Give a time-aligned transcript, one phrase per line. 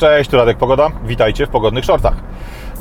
[0.00, 0.90] Cześć, tu Radek Pogoda.
[1.04, 2.14] Witajcie w pogodnych shortach.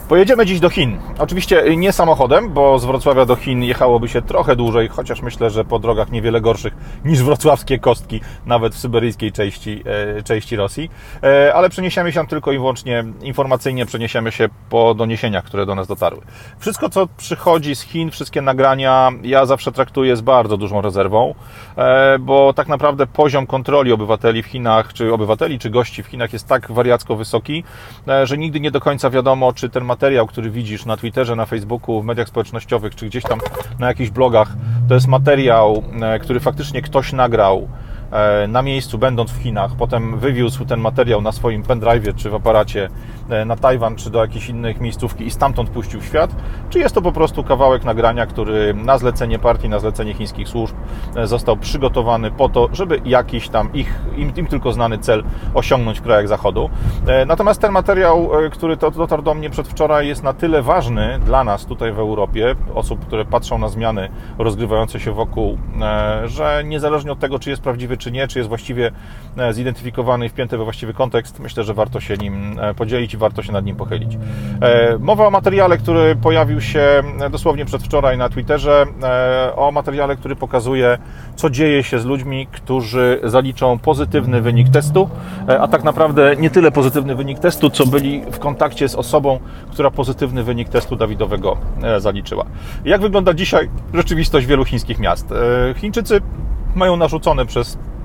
[0.10, 0.98] Pojedziemy dziś do Chin.
[1.20, 5.66] Oczywiście nie samochodem, bo z Wrocławia do Chin jechałoby się trochę dłużej, chociaż myślę, że
[5.66, 6.74] po drogach niewiele gorszych
[7.06, 9.84] niż wrocławskie kostki, nawet w syberyjskiej części,
[10.18, 10.90] e, części Rosji.
[11.24, 15.88] E, ale przeniesiemy się tylko i wyłącznie informacyjnie, przeniesiemy się po doniesieniach, które do nas
[15.88, 16.22] dotarły.
[16.60, 21.36] Wszystko, co przychodzi z Chin, wszystkie nagrania, ja zawsze traktuję z bardzo dużą rezerwą,
[21.78, 26.34] e, bo tak naprawdę poziom kontroli obywateli w Chinach, czy obywateli, czy gości w Chinach
[26.34, 27.64] jest tak wariacko wysoki,
[28.24, 32.02] że nigdy nie do końca wiadomo, czy ten materiał, który widzisz na Twitterze, na Facebooku,
[32.02, 33.40] w mediach społecznościowych, czy gdzieś tam
[33.80, 34.54] na jakichś blogach,
[34.88, 37.68] to jest materiał, e, który faktycznie ktoś nagrał
[38.12, 42.36] E, na miejscu, będąc w Chinach, potem wywiózł ten materiał na swoim pendrive czy w
[42.36, 42.90] aparacie
[43.46, 46.36] na Tajwan czy do jakichś innych miejscówki i stamtąd puścił w świat,
[46.70, 50.76] czy jest to po prostu kawałek nagrania, który na zlecenie partii, na zlecenie chińskich służb
[51.16, 55.24] e, został przygotowany po to, żeby jakiś tam ich, im, im tylko znany cel
[55.54, 56.70] osiągnąć w krajach Zachodu.
[57.28, 61.92] Natomiast ten materiał, który dotarł do mnie przedwczoraj, jest na tyle ważny dla nas tutaj
[61.92, 65.58] w Europie, osób, które patrzą na zmiany rozgrywające się wokół,
[66.26, 68.92] że niezależnie od tego, czy jest prawdziwy czy nie, czy jest właściwie
[69.38, 73.44] e, zidentyfikowany i wpięty we właściwy kontekst, myślę, że warto się nim e, podzielić warto
[73.44, 74.18] się nad nim pochylić.
[74.62, 78.86] E, mowa o materiale, który pojawił się dosłownie przedwczoraj na Twitterze,
[79.56, 80.98] o materiale, który pokazuje,
[81.36, 85.10] co dzieje się z ludźmi, którzy zaliczą pozytywny wynik testu,
[85.60, 89.40] a tak naprawdę nie tyle pozytywny wynik testu, co byli w kontakcie z osobą,
[89.72, 91.58] która pozytywny wynik testu Dawidowego
[91.98, 92.46] zaliczyła.
[92.86, 95.34] Jak wygląda dzisiaj rzeczywistość wielu chińskich miast?
[95.76, 96.22] Chińczycy
[96.76, 97.99] mają narzucone przez E,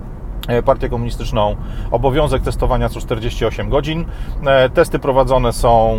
[0.65, 1.57] partię komunistyczną
[1.91, 4.05] obowiązek testowania co 48 godzin.
[4.47, 5.99] E, testy prowadzone są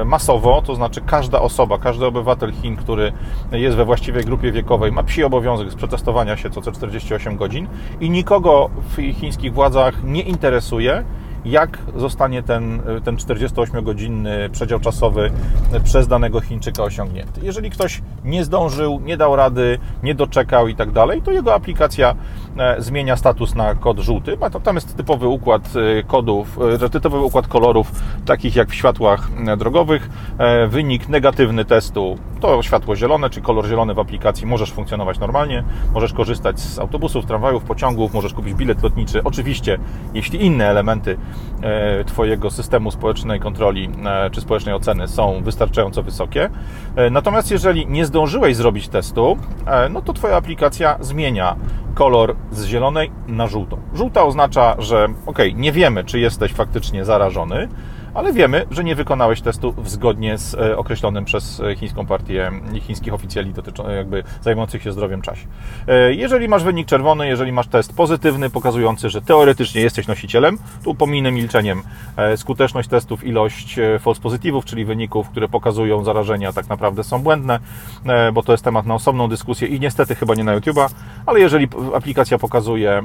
[0.00, 3.12] e, masowo, to znaczy każda osoba, każdy obywatel Chin, który
[3.52, 7.66] jest we właściwej grupie wiekowej, ma psi obowiązek przetestowania się co 48 godzin
[8.00, 11.04] i nikogo w chińskich władzach nie interesuje,
[11.44, 15.30] jak zostanie ten, ten 48-godzinny przedział czasowy
[15.84, 17.40] przez danego Chińczyka osiągnięty.
[17.42, 22.14] Jeżeli ktoś nie zdążył, nie dał rady, nie doczekał i tak dalej, to jego aplikacja
[22.58, 24.38] e, zmienia status na kod żółty.
[24.62, 27.92] Tam jest typowy układ e, kodów, e, typowy układ kolorów,
[28.26, 29.28] takich jak w światłach
[29.58, 30.10] drogowych.
[30.68, 34.46] Wynik negatywny testu to światło zielone, czy kolor zielony w aplikacji.
[34.46, 35.64] Możesz funkcjonować normalnie,
[35.94, 39.24] możesz korzystać z autobusów, tramwajów, pociągów, możesz kupić bilet lotniczy.
[39.24, 39.78] Oczywiście,
[40.14, 41.18] jeśli inne elementy
[41.62, 46.50] E, Twojego systemu społecznej kontroli e, czy społecznej oceny są wystarczająco wysokie.
[46.96, 49.38] E, natomiast jeżeli nie zdążyłeś zrobić testu,
[49.90, 51.56] no to Twoja aplikacja zmienia
[51.94, 53.78] kolor z zielonej na żółtą.
[53.94, 57.68] Żółta oznacza, że ok, nie wiemy, czy jesteś faktycznie zarażony,
[58.14, 62.50] ale wiemy, że nie wykonałeś testu zgodnie z e, określonym przez e, chińską partię
[62.80, 65.46] chińskich oficjali dotyczą, jakby zajmujących się zdrowiem czasie.
[65.88, 70.94] E, jeżeli masz wynik czerwony, jeżeli masz test pozytywny, pokazujący, że teoretycznie jesteś nosicielem, tu
[70.94, 71.82] pominę milczeniem
[72.36, 77.58] skuteczność testów, ilość false pozytywów, czyli wyników, które pokazują zarażenia, tak naprawdę są błędne,
[78.32, 80.88] bo to jest temat na osobną dyskusję i niestety chyba nie na YouTube'a,
[81.26, 83.02] ale jeżeli aplikacja pokazuje,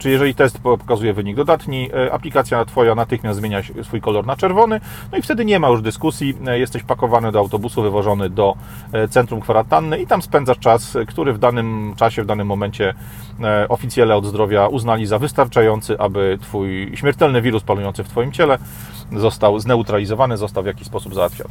[0.00, 4.80] czy jeżeli test pokazuje wynik dodatni, aplikacja Twoja natychmiast zmienia swój kolor na czerwony,
[5.12, 8.54] no i wtedy nie ma już dyskusji, e, jesteś pakowany do autobusu, wywożony do
[8.92, 12.94] e, centrum kwarantanny i tam spędzasz czas, który w danym czasie, w danym momencie
[13.42, 18.58] e, oficjele od zdrowia uznali za wystarczający, aby Twój śmiertelny wirus panujący w Twoim ciele
[19.16, 21.50] został zneutralizowany, został w jakiś sposób załatwiony.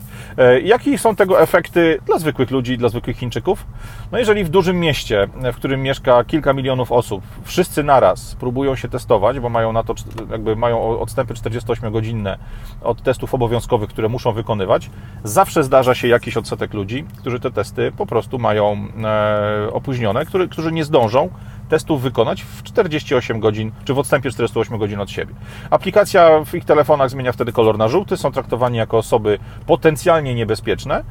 [0.63, 3.65] Jakie są tego efekty dla zwykłych ludzi, dla zwykłych Chińczyków?
[4.11, 8.87] No jeżeli w dużym mieście, w którym mieszka kilka milionów osób, wszyscy naraz próbują się
[8.87, 9.93] testować, bo mają na to,
[10.31, 12.37] jakby mają odstępy 48-godzinne
[12.83, 14.89] od testów obowiązkowych, które muszą wykonywać,
[15.23, 20.47] zawsze zdarza się jakiś odsetek ludzi, którzy te testy po prostu mają e, opóźnione, który,
[20.47, 21.29] którzy nie zdążą
[21.69, 25.33] testów wykonać w 48 godzin, czy w odstępie 48 godzin od siebie.
[25.69, 31.03] Aplikacja w ich telefonach zmienia wtedy kolor na żółty, są traktowani jako osoby potencjalnie niebezpieczne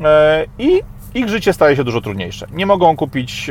[0.00, 0.82] e, i
[1.14, 2.46] ich życie staje się dużo trudniejsze.
[2.52, 3.50] Nie mogą kupić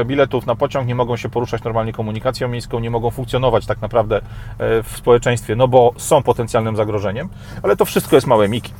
[0.00, 3.80] e, biletów na pociąg, nie mogą się poruszać normalnie komunikacją miejską, nie mogą funkcjonować tak
[3.80, 7.28] naprawdę e, w społeczeństwie, no bo są potencjalnym zagrożeniem,
[7.62, 8.72] ale to wszystko jest małe miki,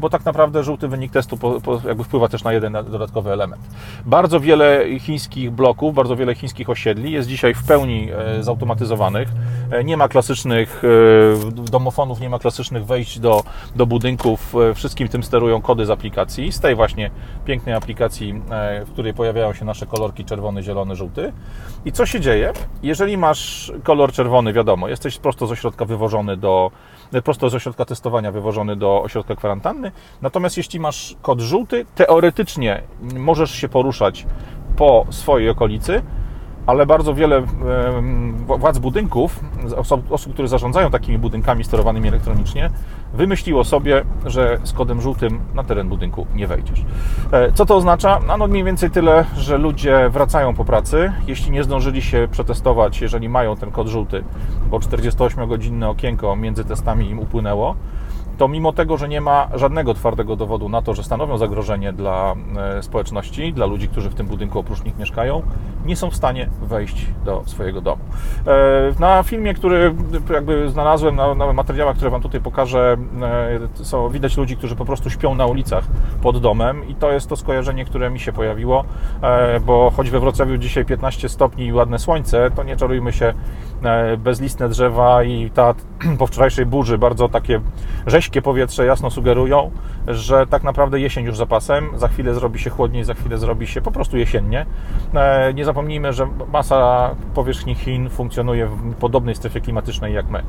[0.00, 1.38] bo tak naprawdę żółty wynik testu
[1.84, 3.62] jakby wpływa też na jeden dodatkowy element.
[4.06, 8.08] Bardzo wiele chińskich bloków, bardzo wiele chińskich osiedli jest dzisiaj w pełni
[8.40, 9.28] zautomatyzowanych.
[9.84, 10.82] Nie ma klasycznych
[11.70, 13.42] domofonów, nie ma klasycznych wejść do,
[13.76, 14.54] do budynków.
[14.74, 16.52] Wszystkim tym sterują kody z aplikacji.
[16.52, 17.10] Z tej właśnie
[17.44, 21.32] pięknej aplikacji, e, w której pojawiają się nasze kolorki czerwony, zielony, żółty.
[21.84, 22.52] I co się dzieje?
[22.82, 26.70] Jeżeli masz kolor czerwony, wiadomo, jesteś prosto z ośrodka wywożony do,
[27.24, 29.92] prosto z ośrodka testowania wywożony do ośrodka kwarantanny.
[30.22, 32.82] Natomiast jeśli masz kod żółty, teoretycznie
[33.16, 34.26] możesz się poruszać
[34.76, 36.02] po swojej okolicy,
[36.66, 37.42] ale bardzo wiele
[38.58, 39.40] władz budynków,
[40.10, 42.70] osób, które zarządzają takimi budynkami sterowanymi elektronicznie,
[43.14, 46.84] wymyśliło sobie, że z kodem żółtym na teren budynku nie wejdziesz.
[47.32, 48.20] E, co to oznacza?
[48.38, 53.28] No mniej więcej tyle, że ludzie wracają po pracy, jeśli nie zdążyli się przetestować, jeżeli
[53.28, 54.24] mają ten kod żółty,
[54.70, 57.76] bo 48-godzinne okienko między testami im upłynęło,
[58.40, 62.34] to mimo tego, że nie ma żadnego twardego dowodu na to, że stanowią zagrożenie dla
[62.78, 65.42] e, społeczności, dla ludzi, którzy w tym budynku oprócz nich mieszkają,
[65.84, 68.02] nie są w stanie wejść do swojego domu.
[68.46, 69.94] E, na filmie, który
[70.30, 72.96] jakby znalazłem, na, na materiałach, które Wam tutaj pokażę,
[73.78, 75.84] e, są, widać ludzi, którzy po prostu śpią na ulicach
[76.22, 78.84] pod domem i to jest to skojarzenie, które mi się pojawiło,
[79.66, 83.34] bo choć we Wrocławiu dzisiaj 15 stopni i ładne słońce, to nie czarujmy się,
[84.18, 85.74] bezlistne drzewa i ta
[86.18, 87.60] po wczorajszej burzy bardzo takie
[88.30, 89.70] ciężkie powietrze jasno sugerują,
[90.08, 93.66] że tak naprawdę jesień już za pasem, za chwilę zrobi się chłodniej, za chwilę zrobi
[93.66, 94.66] się po prostu jesiennie.
[95.14, 100.42] E, nie zapomnijmy, że masa powierzchni Chin funkcjonuje w podobnej strefie klimatycznej jak my.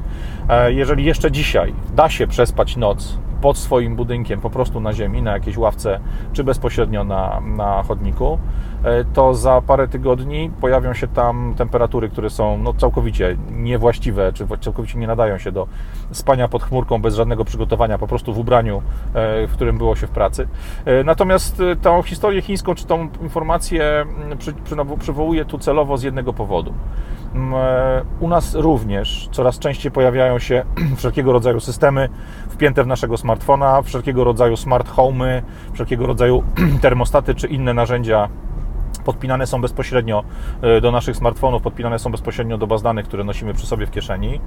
[0.49, 5.21] E, jeżeli jeszcze dzisiaj da się przespać noc pod swoim budynkiem, po prostu na ziemi,
[5.21, 5.99] na jakiejś ławce,
[6.33, 8.39] czy bezpośrednio na, na chodniku,
[8.83, 14.47] e, to za parę tygodni pojawią się tam temperatury, które są no, całkowicie niewłaściwe, czy
[14.61, 15.67] całkowicie nie nadają się do
[16.11, 18.81] spania pod chmurką bez żadnego przygotowania, po prostu w ubraniu,
[19.13, 20.47] e, w którym było się w pracy.
[20.85, 24.05] E, natomiast tą historię chińską, czy tą informację
[24.37, 26.73] przy, przy, przywołuję tu celowo z jednego powodu.
[28.19, 30.65] U nas również coraz częściej pojawiają się
[30.97, 32.09] wszelkiego rodzaju systemy
[32.49, 35.41] wpięte w naszego smartfona, wszelkiego rodzaju smart home,
[35.73, 36.43] wszelkiego rodzaju
[36.81, 38.29] termostaty czy inne narzędzia
[39.01, 40.23] podpinane są bezpośrednio
[40.61, 43.91] e, do naszych smartfonów, podpinane są bezpośrednio do baz danych, które nosimy przy sobie w
[43.91, 44.39] kieszeni.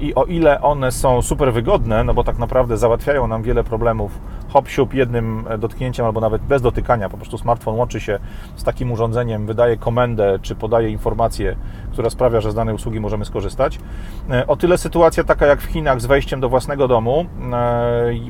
[0.00, 4.20] I o ile one są super wygodne, no bo tak naprawdę załatwiają nam wiele problemów
[4.52, 8.18] hop siup jednym e, dotknięciem albo nawet bez dotykania, po prostu smartfon łączy się
[8.56, 11.56] z takim urządzeniem, wydaje komendę czy podaje informację,
[11.92, 13.78] która sprawia, że z danej usługi możemy skorzystać.
[14.30, 17.26] E, o tyle sytuacja taka jak w Chinach z wejściem do własnego domu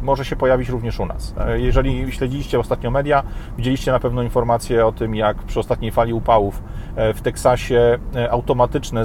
[0.02, 1.34] może się pojawić również u nas.
[1.54, 3.22] Jeżeli śledziliście ostatnio media,
[3.56, 6.62] widzieliście na pewno informacje o tym, jak przy ostatniej fali upałów
[6.96, 9.04] e, w Teksasie e, automatyczne e,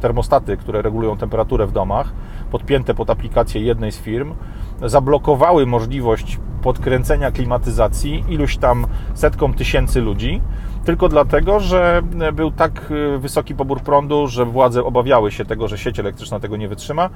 [0.00, 2.12] termostaty, które regulują temperaturę w domach,
[2.50, 4.34] podpięte pod aplikację jednej z firm,
[4.82, 10.40] zablokowały możliwość podkręcenia klimatyzacji iluś tam setkom tysięcy ludzi,
[10.84, 12.02] tylko dlatego, że
[12.32, 16.68] był tak wysoki pobór prądu, że władze obawiały się tego, że sieć elektryczna tego nie
[16.68, 17.10] wytrzyma,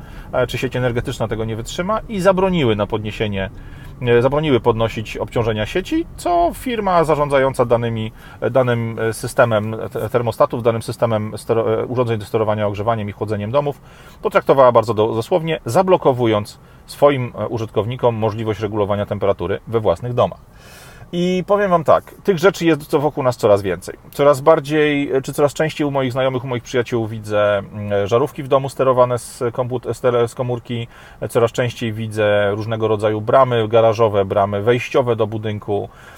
[0.49, 3.51] czy sieć energetyczna tego nie wytrzyma i zabroniły na podniesienie
[4.03, 8.13] E, zabroniły podnosić obciążenia sieci, co firma zarządzająca danymi,
[8.51, 9.77] danym systemem
[10.13, 13.81] termostatów, danym systemem e, urządzeń do sterowania ogrzewaniem i chłodzeniem domów,
[14.23, 20.41] potraktowała bardzo dosłownie, zablokowując swoim e, użytkownikom możliwość regulowania temperatury we własnych domach.
[21.13, 23.95] I powiem Wam tak, tych rzeczy jest wokół nas coraz więcej.
[24.13, 28.49] Coraz bardziej, czy coraz częściej u moich znajomych, u moich przyjaciół widzę mm, żarówki w
[28.49, 29.43] domu sterowane z,
[30.27, 30.89] z komórki,
[31.29, 36.18] coraz częściej widzę różnego rodzaju bramy garażowe, bramy wejściowe do budynku, e,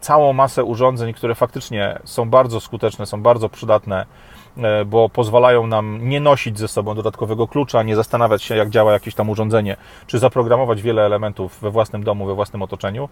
[0.00, 4.06] całą masę urządzeń, które faktycznie są bardzo skuteczne, są bardzo przydatne
[4.58, 8.92] E, bo pozwalają nam nie nosić ze sobą dodatkowego klucza, nie zastanawiać się, jak działa
[8.92, 9.76] jakieś tam urządzenie,
[10.06, 13.08] czy zaprogramować wiele elementów we własnym domu, we własnym otoczeniu.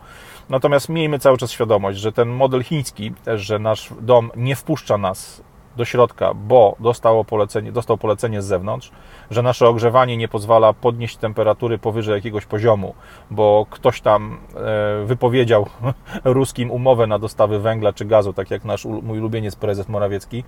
[0.49, 5.43] Natomiast miejmy cały czas świadomość, że ten model chiński, że nasz dom nie wpuszcza nas
[5.78, 8.90] do środka, bo dostało polecenie, dostał polecenie z zewnątrz,
[9.30, 12.94] że nasze ogrzewanie nie pozwala podnieść temperatury powyżej jakiegoś poziomu,
[13.30, 15.66] bo ktoś tam e, wypowiedział
[16.25, 20.44] ruskim umowę na dostawy węgla czy gazu, tak jak nasz mój ulubieniec prezes Morawiecki,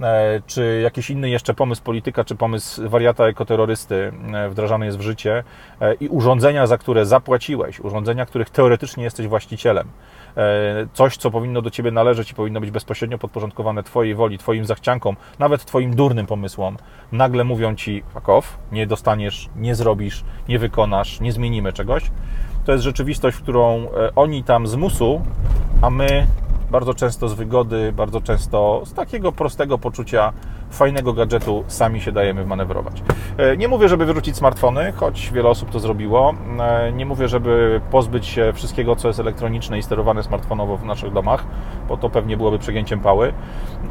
[0.00, 5.00] e, czy jakiś inny jeszcze pomysł polityka, czy pomysł wariata ekoterrorysty e, wdrażany jest w
[5.00, 5.44] życie
[6.00, 9.88] i urządzenia, za które zapłaciłeś, urządzenia, których teoretycznie jesteś właścicielem,
[10.92, 15.16] coś, co powinno do Ciebie należeć i powinno być bezpośrednio podporządkowane Twojej woli, Twoim zachciankom,
[15.38, 16.76] nawet Twoim durnym pomysłom,
[17.12, 22.10] nagle mówią Ci fuck off, nie dostaniesz, nie zrobisz, nie wykonasz, nie zmienimy czegoś.
[22.64, 25.22] To jest rzeczywistość, którą e, oni tam z musu,
[25.82, 26.26] a my
[26.70, 30.32] bardzo często z wygody, bardzo często z takiego prostego poczucia
[30.72, 33.02] fajnego gadżetu sami się dajemy manewrować.
[33.36, 36.34] E, nie mówię, żeby wyrzucić smartfony, choć wiele osób to zrobiło.
[36.60, 41.12] E, nie mówię, żeby pozbyć się wszystkiego, co jest elektroniczne i sterowane smartfonowo w naszych
[41.12, 41.44] domach,
[41.88, 43.32] bo to pewnie byłoby przegięciem pały,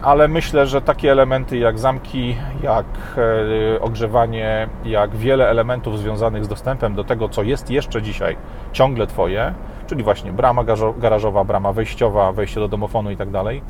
[0.02, 2.86] ale myślę, że takie elementy jak zamki, jak
[3.18, 8.38] e, ogrzewanie, jak wiele elementów związanych z dostępem do tego, co jest jeszcze dzisiaj
[8.72, 9.54] ciągle Twoje,
[9.88, 10.64] czyli właśnie brama
[10.98, 13.62] garażowa, brama wejściowa, wejście do domofonu i tak dalej.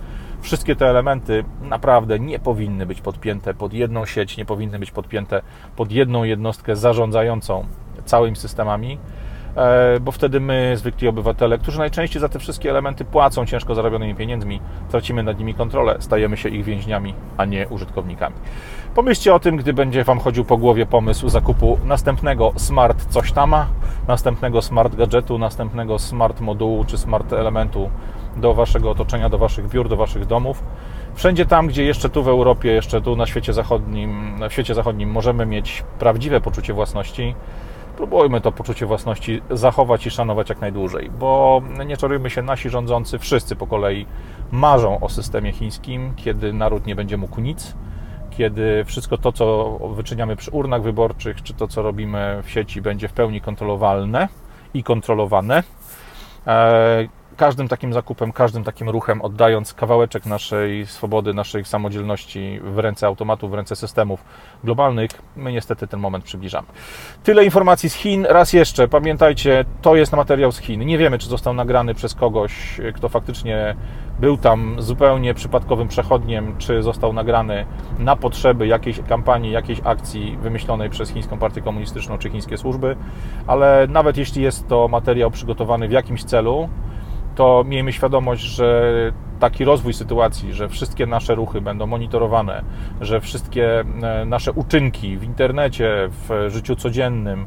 [0.42, 5.42] Wszystkie te elementy naprawdę nie powinny być podpięte pod jedną sieć, nie powinny być podpięte
[5.76, 7.66] pod jedną jednostkę zarządzającą
[8.06, 8.98] całymi systemami,
[9.56, 14.16] e, bo wtedy my, zwykli obywatele, którzy najczęściej za te wszystkie elementy płacą ciężko zarobionymi
[14.16, 18.36] pieniędzmi, tracimy nad nimi kontrolę, stajemy się ich więźniami, a nie użytkownikami.
[18.96, 23.68] Pomyślcie o tym, gdy będzie Wam chodził po głowie pomysł zakupu następnego smart coś tama,
[24.08, 27.90] następnego smart gadżetu, następnego smart modułu czy smart elementu
[28.38, 30.64] do Waszego otoczenia, do Waszych biur, do Waszych domów.
[31.16, 35.12] Wszędzie tam, gdzie jeszcze tu w Europie, jeszcze tu na świecie zachodnim, w świecie zachodnim
[35.12, 37.36] możemy mieć prawdziwe poczucie własności,
[37.98, 43.20] próbujmy to poczucie własności zachować i szanować jak najdłużej, bo nie czarujmy się, nasi rządzący,
[43.20, 44.06] wszyscy po kolei
[44.52, 47.76] marzą o systemie chińskim, kiedy naród nie będzie mógł nic,
[48.30, 53.08] kiedy wszystko to, co wyczyniamy przy urnach wyborczych, czy to, co robimy w sieci, będzie
[53.08, 54.28] w pełni kontrolowalne
[54.74, 55.64] i kontrolowane.
[57.42, 63.52] Każdym takim zakupem, każdym takim ruchem, oddając kawałeczek naszej swobody, naszej samodzielności w ręce automatów,
[63.52, 64.24] w ręce systemów
[64.64, 66.68] globalnych, my niestety ten moment przybliżamy.
[67.24, 68.26] Tyle informacji z Chin.
[68.30, 70.86] Raz jeszcze, pamiętajcie, to jest materiał z Chin.
[70.86, 73.76] Nie wiemy, czy został nagrany przez kogoś, kto faktycznie
[74.20, 77.66] był tam zupełnie przypadkowym przechodniem, czy został nagrany
[78.00, 82.96] na potrzeby jakiejś kampanii, jakiejś akcji wymyślonej przez chińską partię komunistyczną czy chińskie służby,
[83.48, 86.70] ale nawet jeśli jest to materiał przygotowany w jakimś celu,
[87.36, 88.92] to miejmy świadomość, że
[89.40, 92.64] taki rozwój sytuacji, że wszystkie nasze ruchy będą monitorowane,
[93.02, 97.46] że wszystkie e, nasze uczynki w internecie, w życiu codziennym,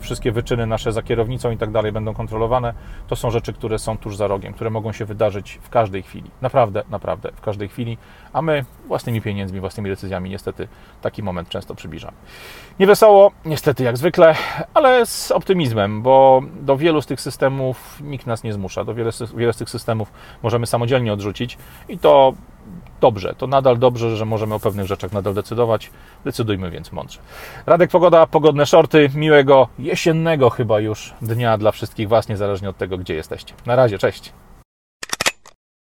[0.00, 2.74] wszystkie wyczyny nasze za kierownicą i tak dalej będą kontrolowane,
[3.08, 6.30] to są rzeczy, które są tuż za rogiem, które mogą się wydarzyć w każdej chwili.
[6.42, 7.98] Naprawdę, naprawdę w każdej chwili,
[8.32, 10.68] a my własnymi pieniędzmi, własnymi decyzjami niestety
[11.02, 12.16] taki moment często przybliżamy.
[12.80, 14.34] Niewesoło, niestety jak zwykle,
[14.74, 19.10] ale z optymizmem, bo do wielu z tych systemów nikt nas nie zmusza, do wiele,
[19.36, 21.58] wiele z tych systemów możemy samodzielnie odrzucić,
[21.88, 22.32] i to
[23.00, 25.90] dobrze, to nadal dobrze, że możemy o pewnych rzeczach nadal decydować.
[26.24, 27.18] Decydujmy więc mądrze.
[27.66, 32.98] Radek Pogoda, pogodne shorty, miłego jesiennego chyba już dnia dla wszystkich Was, niezależnie od tego,
[32.98, 33.54] gdzie jesteście.
[33.66, 34.32] Na razie, cześć.